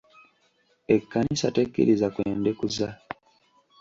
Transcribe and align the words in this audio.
Ekkanisa 0.95 1.47
tekkiriza 1.55 2.07
kwendekuza. 2.15 2.87